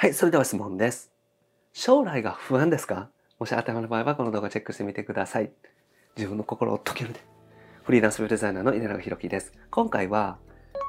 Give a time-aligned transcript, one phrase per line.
[0.00, 1.10] はい、それでは質問です。
[1.74, 3.10] 将来が不安ですか？
[3.38, 5.50] もし頭の場合はこの動画チェックしてみてください。
[6.16, 7.20] 自分の心を解けるで。
[7.82, 9.52] フリーランスウェブデザイナーの稲永宏樹です。
[9.70, 10.38] 今回は、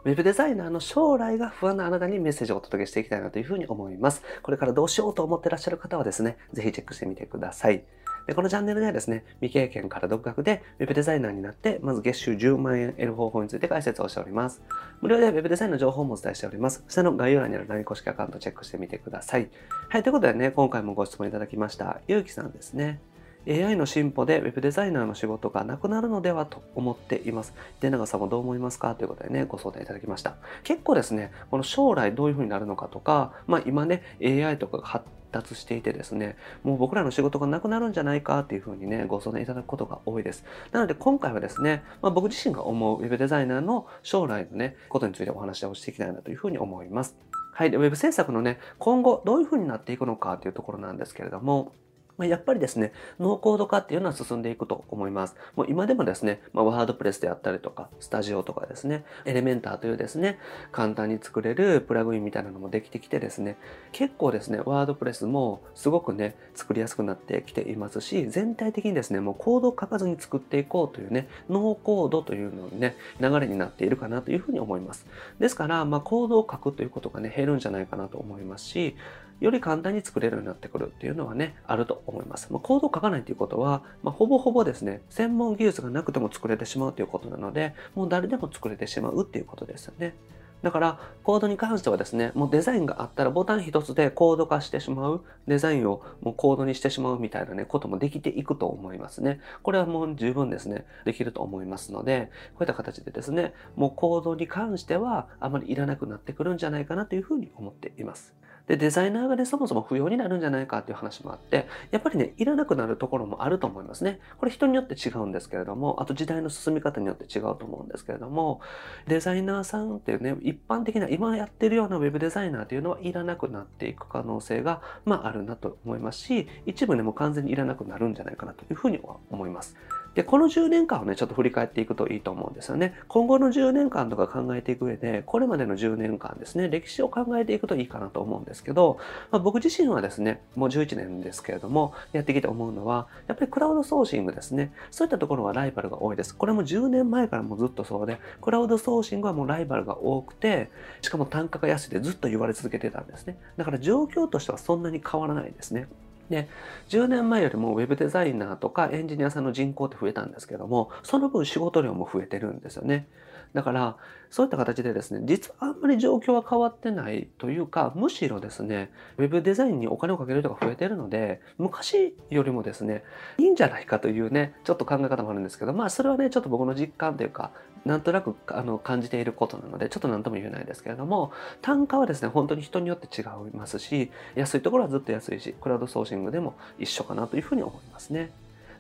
[0.05, 4.24] ウェブデザイナーの将来が不安なあなたにメッセージをお届けしていきたいなというふうに思います。
[4.42, 7.84] これからどうしようと思ってらっしゃる方はですね、ぜひチェックしてみてください。
[8.27, 14.61] でこのチャンネルではですね、未経験から独学で Web デザイナーになって、まず月収10万円得る方法について解説をしております。
[15.01, 16.84] 無料で Web デザインの情報もお伝えしております。
[16.88, 19.49] 下の概要欄にある LINE 公式アカウントチェックしてみてください。
[19.89, 22.99] はい、ということでね、今回もご質問いただきました、ゆうきさんですね。
[23.48, 27.54] AI の進歩で Web デザイナーの仕事がなくなるのではと思っています。
[27.80, 28.95] で、長さんもどう思いますか？
[28.95, 30.36] ということでね、ご相談いただきました。
[30.63, 38.40] 結構ですね、この将来どういう風になるのかとか、まあ今ね、AI とかが発達していてですね、もう僕らの仕事がなくなるんじゃないか？
[38.40, 40.46] っていう風にね、ご相談いただくことが多いです。
[40.71, 47.16] なので今回はですね、まあ、僕自身が思う Web デザイナーの将来のね、ことについてお話をしていきたいなという風に思います。
[47.54, 47.71] はい。
[47.71, 51.73] で、Web 制作のね、今後どういう風になっていくのかというところなんですけれども、
[52.21, 55.35] まあ、やっぱりですね、ノーコード化っていうのは進んでいくと思います。
[55.55, 60.37] もう今でもですね、まあ、ワードプレスであったりとか、スタジオとかですね、エレメンターというですね、
[60.71, 63.57] 簡単に作れるプラグインみたいなのもできてきてですね、
[63.91, 75.07] 結構ですね、ワードプレスもすごくね、作りやすくなってきていますし、全体的にですね、もうコードを書かずに作っていこうというね、ノーコードというのにね、流れになっているかなというふうに思います。
[75.40, 78.96] ですから、まあ、コードを書くということがね、減るんじゃないかなと思いますし、
[79.41, 82.47] より簡単に作れるようになってくるっていうのはね、あると思います。
[82.53, 90.13] まあ、コードを書かないということは、まあ、ほぼほぼですね、専門技術がなくても作れてしまうということなので、もう誰でも作れてしまうっていうことですよね。
[90.62, 99.39] だから、コードに関してはですね、もうデザインがあったらボタン一つでコード化してしまう、デザインをもうコードにしてしまうみたいなね、こともできていくと思いますね。
[99.63, 108.35] これはもう十分ですね、できると思いますので、こういった形でですね、もうコードに関してはあまりいらなくなってくるんじゃないかなというふうに思っています。
[108.67, 114.19] で、デザイナーがね、そもそも不要になるんじゃないかっていう話もあって、やっぱりね、いらなくなるところもあると思いますね。
[114.38, 118.62] これ人によって違うんですけれども、あと時代の進み方によって違うと思うんですけれども、
[119.08, 129.75] デザイナーさんっていうね、一般的な今やってるようなウェブデザイナーっていうのはいらなくなっていく可能性が、まああるなと思いますし、一部ね、もう完全にいらなくなるんじゃないかなというふうには思います。
[130.16, 132.96] で、この10年間をね、ちょっと振り返っていくといいと思うんですよね。
[133.08, 138.98] 今後の10年間とか考えていく上で、これまでの10年間ですね、歴史を考えていくといいかなと思うんですけど、
[139.32, 144.74] まあ、僕自身はですね、もう11年ですけれども、やってきて思うのは、やっぱりクラウドソーシングですね。
[144.92, 146.36] そういったところはライバルが多いです。
[146.36, 150.70] これも10年前からもずっとそうで、クラウドソーシングはもうライバルが多くて、
[151.02, 153.38] しかも単価が安いでずっと言われ続けてたんですね。
[153.56, 155.88] だから状況としてはそんなに変わらないですね。
[156.31, 156.50] で、
[156.90, 163.08] 10年前よりもウェブデザイナーとかエンジニアさんの人口って増えたんですけども、その分仕事量も増えてるんですよね。
[163.53, 163.97] だから、
[164.30, 173.03] そういった形でですね、実はあんまり状況は変わってないというか、むしろですね、ウェブデザインにお金をかける人が増えてるので、昔よりもですね、
[173.38, 177.52] いいんじゃないかというね、ちょっと考え方もあるんですけど、まあそれはね、ちょっと僕の実感というか、
[177.86, 181.31] なんとなくあの感じていることなので、ちょっと何とも言えないですけれども、
[181.62, 183.25] 単価はですね、本当に人によって違い
[183.56, 188.31] ますし、安いところはずっと安いし、クラウドソーシングでも一緒かなというふうに思いますね。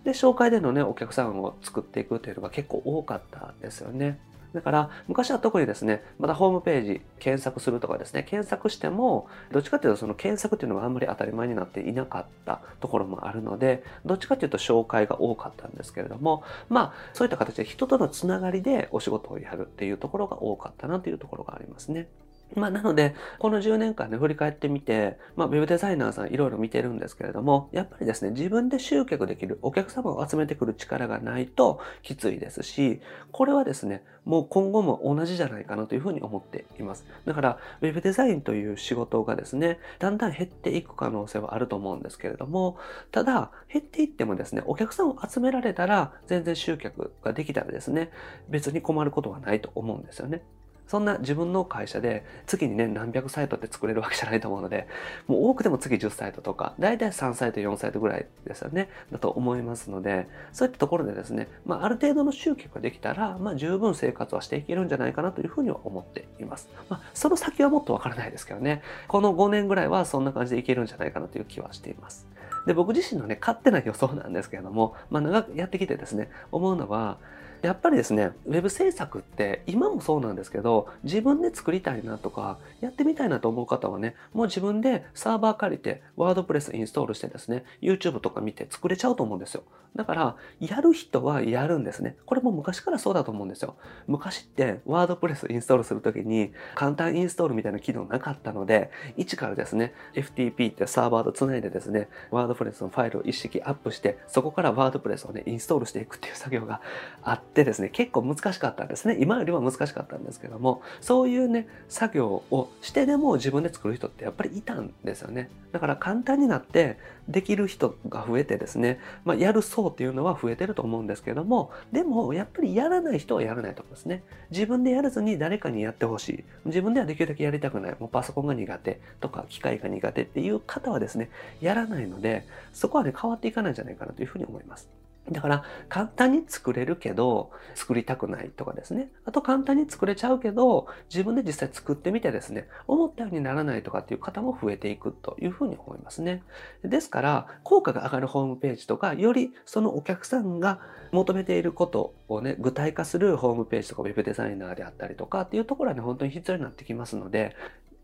[0.03, 4.19] で、紹介でのね、お客さんを作っていくというのが結構多かったですよね。
[4.53, 22.07] だから、昔は特にですね、またホームページ検索するとかですね、検索しても、どっちかっていうとその検索っていうのがあんまり当たり前になっていなかったところもあるので、どっちかっていうと紹介が多かったんですけれども、まあ、そういった形で人とのつながりでお仕事をやるっていうところが多かったなというところがありますね。
[22.55, 33.01] まあ、なので、この10年間ね、振り返ってみて、まあ、ウェブデザイナーさんいろいろ見てるんですけれども、やっぱりですね、自分で集客できる、お客様を集めてくる力がないときついですし、
[33.31, 37.05] これはですね、もう今後も同じじゃないかなというふうに思っています。
[37.25, 42.77] だから、ウェブデザインという仕事がですね、だんだん減っていく可能性はあると思うんですけれども、
[43.11, 48.11] ただ、減っていってもですね、お客さんを集められたら、全然集客ができたらですね、
[48.49, 50.43] 別に困ることはないと思うんですよね。
[50.87, 54.87] そんな自分の会社で月にね何百サイトって作れるわけじゃないと思うので、
[55.27, 66.69] もう多くても月10サイトとか、だいたい3サイト、4サイトぐらいですよね、だと思いますので、そういったところでですね、まあある程度の集客ができたら、まあ十分生活はしていけるんじゃないかなというふうには思っています。
[66.89, 72.27] まあその先はもっとわからないですけどね、この5年ぐらいはそんな感じでいけるんじゃないかなという気はしています。
[72.65, 77.17] で、僕自身のね、勝手な予想なんですけれども、まあ長くやってきてですね、思うのは、
[77.61, 89.63] やっぱりですね、ウェブ制作って今もそうなんですけど、自分で作りたいなとか、やってみたいなと思う方はね、もう自分でサーバー借りて、ワードプレスインストールしてですね、YouTube とか見て作れちゃうと思うんですよ。
[89.95, 92.15] だから、やる人はやるんですね。
[92.25, 93.75] これも昔からそうだと思うんですよ。
[94.07, 106.79] 昔って、ワードプレスインストールするときに、簡単インストールみたいな機能なかったので、一からですね、FTP ってサーバーとつないでですね、ワードプレスのファイルを一式アップして、そこからワードプレスをね、インストールしていくっていう作業が
[107.21, 109.17] あってですね、結構難しかったんですね。
[109.19, 115.49] 今よりは難しかったんですけども、そういうね、作業をしてでも自分で作る人ってやっぱりいたんですよね。
[115.71, 124.23] だから簡単になってできる人が増えてですね、まあ、やる層っていうのは増えてると思うんですけども、でもやっぱりやらない人はやらないと思いますね。
[124.49, 126.43] 自分でやらずに誰かにやってほしい。
[126.65, 127.95] 自分ではできるだけやりたくない。
[127.99, 134.89] もうパソコンが苦手とか機械が苦手っていう方はですね、やらないので、そこはね、変わっていかないんじゃないかなというふうに思います。
[135.29, 139.09] だから簡単に作れるけど作りたくないとかですね。
[139.25, 146.43] あと簡単に作れちゃうけど自分で実際作ってみてですね、思ったようにならないとかっていう方も増えていくというふうに思いますね。
[146.83, 150.79] ですから効果が上がるホームページとかよりそのお客さんが
[151.11, 157.55] 求めていることをね、具体化するホームページとかウェブデザイナーであったりとかっていうところはね、本当に必要になってきますので、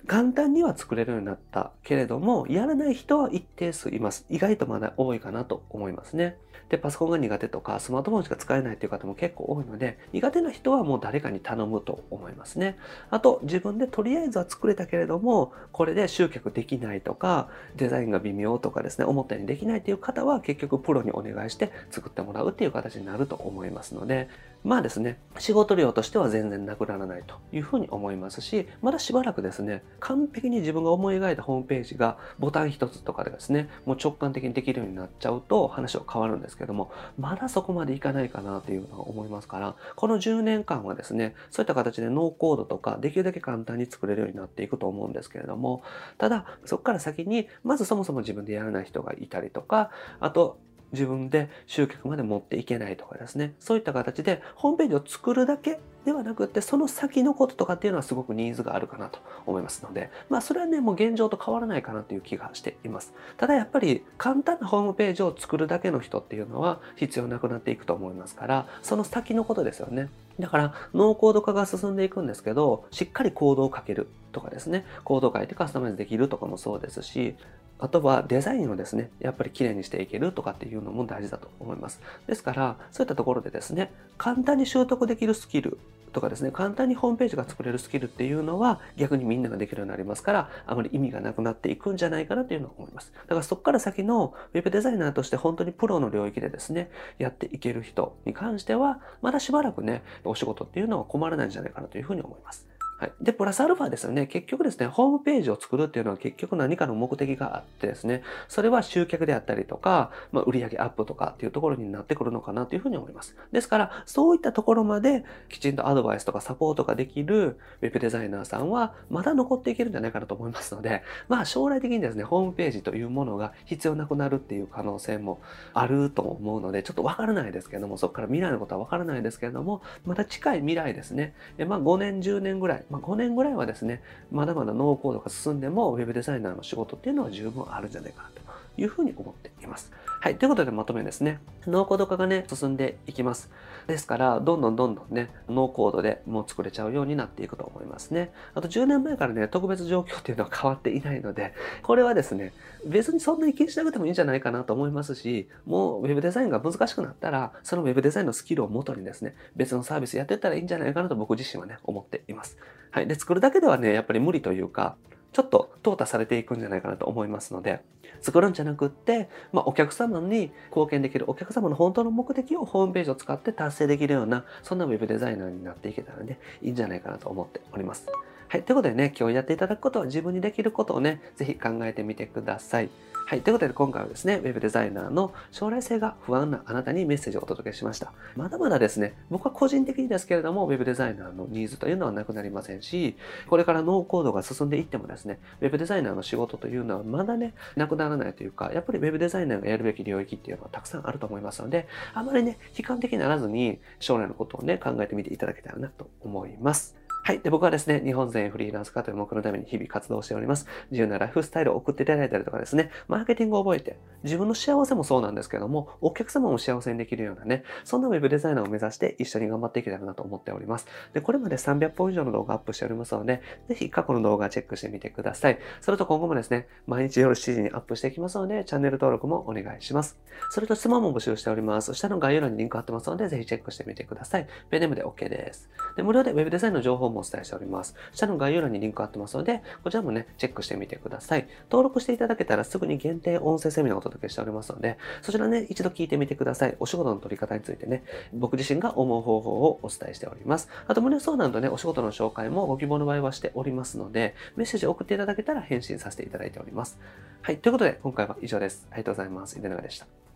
[0.07, 4.25] 簡単には作れるようになったけれども、やらない人は一定数います。
[4.29, 6.37] 意外とまだ多いかなと思いますね。
[6.69, 12.77] で、パソコンが苦手とか、スマートフォンしか使えないという方も結構多いので、苦手な人はもう誰かに頼むと思いますね。
[13.09, 24.27] あと、自分でとりあえずは作れたけれども、これで集客できないとか、デザインが微妙とかですね、思ったようにできないという方は、結局プロにお願いして作ってもらうっていう形になると思いますので、
[24.67, 45.81] まあですね、仕事量としては全然なくならないというふうに思いますし、まだしばらくですね、完璧に自分が思い描いたホームページがボタン一つとかでですね、もう直感的にできるようになっちゃうと話は変わるんですけども、まだそこまでいかないかなというのは思いますから、この10年間はですね、そういった形でノーコードとかできるだけ簡単に作れるようになっていくと思うんですけれども、
[46.17, 50.59] ただそこから先に、まずそもそも自分でやらない人がいたりとか、あと
[50.91, 63.13] 自分で集客まで持っていけないとかですね、そういった形でホームページを作るだけではなくって、その先のこととかっていうのはすごくニーズがあるかなと思いますので、まあそれはね、もう現状と変わらないかなという気がしています。
[63.35, 70.09] ただやっぱり簡単なホームページを作るだけの人っていうのは必要なくなっていくと思いますから、その先のことですよね。
[70.39, 77.35] だから、ノーコード化が進んでいくんですけど、しっかりコードをかけるとかですね、コードを書いてカスタマイズできるとかもそうですし、
[77.79, 82.01] あとはデザインをですね、やっぱり綺麗にしていけるとかっていうのも大事だと思います。
[82.25, 85.77] ですから、そういったところでですね、簡単に習得できるスキル
[86.11, 93.13] とかですね、簡単にホームページが作れるスキルっていうのは逆にみんなができるようになりますから、あまり意味がなくなっていくんじゃないかなというのを思います。
[93.13, 96.89] だからそこから先のウェブデザイナーとして本当にプロの領域でですね、
[97.19, 102.67] やっていける人に関しては、まだしばらくね、お仕事っていうのは困らないんじゃないかなというふうに思います。
[102.97, 103.11] はい。
[103.21, 104.25] で、プラスアルファですよね。
[104.25, 113.37] 結局ですね、ホームページを作るっていうのは結局何かの目的があってですね、それは集客であったりとか、まあ、売上アップとかっていうところになってくるのかなというふうに思います。
[113.51, 125.39] ですから、そういったところまできちんとアドバイスとかサポートができるウェブデザイナーさんはまだ残っていけるんじゃないかなと思いますので、まあ将来的にですね、ホームページというものが必要なくなるっていう可能性も
[125.75, 131.35] あると思うので、ちょっとわからないですけども、そこから未来のことはわからないですけれども、また近い未来ですね。
[131.67, 134.01] まあ5年、10年ぐらい、まあ5年ぐらいはですね、
[134.31, 138.41] まだまだノーコードが進んでも、ウェブデザイナーの仕事っていうのは十分あるんじゃないかなと
[138.77, 139.91] いうふうに思っています。
[140.19, 140.37] はい。
[140.37, 141.39] ということでまとめですね。
[141.67, 143.51] ノーコード化がね、進んでいきます。
[143.87, 148.31] ですから、どんどんどんどんね、ノーコードでもう作れちゃうようになっていくと思いますね。
[148.53, 151.53] あと10年前からね、特別状況っていうのは変わっていないので、
[151.83, 152.53] これはですね、
[152.85, 162.57] 別にそんなに気にしなくてもいいんじゃないかなと思いますし、もう Web デザインが難しくなったら、その Web デザインのスキルをもとにですね、別のサービスやってったらいいんじゃないかなと僕自身はね、思っています。
[162.91, 163.07] はい。
[163.07, 164.95] で、作るだけではね、やっぱり無理というか、
[165.37, 167.81] ちょっと淘汰されていくんじゃないかなと思いますので、
[168.21, 178.07] 作るんじゃなくって、まあ、お客様に貢献できる、お客様の本当の目的をホームページを使って達成できるような、そんなウェブデザイナーになっていけたらね、いいんじゃないかなと思っております。
[178.47, 178.63] はい。
[178.63, 182.89] ということでね、今日やっていただくことは自分にできることをね、ぜひ考えてみてください。
[183.29, 183.41] はい。
[183.41, 188.13] ということで今回はですね、ウェブデザイナーの将来性が不安なあなたにメッセージをお届けしました。
[188.37, 193.17] まだまだですね、僕は個人的にですけれども、ウェブデザイナーのニーズというのはなくなりませんし、
[193.49, 206.95] これからノーコードが進んでいってもですね、ウェブデザイナーの仕事というのはまだね、なくならないというか、やっぱりウェブデザイナーがやるべき領域っていうのはたくさんあると思いますので、あまりね、悲観的にならずに将来のことをね、考えてみていただけたらなと思います。
[207.27, 207.41] はい。
[207.41, 210.65] で、僕はですね、日本全フリーランス化という目標のために日々活動しております。
[210.91, 220.87] 自由なライフスタイルを送っていただいたりとかですね、マーケティングを覚えて、自分の幸せもそうなんですけども、お客様も幸せにできるようなね、そんなウェブデザイナーを目指して一緒に頑張っていけたらなと思っております。
[221.13, 225.59] で、これまで300本以上の動画アップしておりますので、ぜひ過去の動画チェックしてみてください。
[225.81, 230.17] それと今後もですね、毎日夜7時にアップしていきますので、チャンネル登録もお願いします。
[230.49, 231.93] それと質問も募集しております。
[231.93, 234.47] 下の概要欄にリンク貼ってますので、ぜひチェックしてみてください。
[234.69, 235.69] ペンネームで OK です。
[235.97, 237.95] で、無料でウェブデザインの情報ももお伝えしております。
[238.13, 241.47] 下の概要欄にリンク貼ってますので、こちらもね、チェックしてみてください。
[241.69, 246.75] 登録していただけたらすぐに限定音声セミナーをお届けしておりますので、そちらね、一度聞いてみてください。
[246.79, 250.69] お仕事の取り方についてね、僕自身が思う方法をお伝えしております。
[250.87, 256.99] あと、無料相談とね、お仕事の紹介もご希望の場合はしておりますので、メッセージを送っていただけたら返信させていただいております。
[257.41, 258.87] はい、ということで、今回は以上です。
[258.91, 259.57] ありがとうございます。
[259.57, 260.26] 井出永でした。